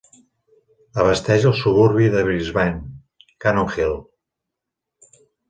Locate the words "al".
1.49-1.53